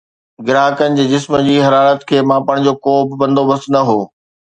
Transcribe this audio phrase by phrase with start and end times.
[0.45, 3.99] گراهڪن جي جسم جي حرارت کي ماپڻ جو ڪو به بندوبست نه هو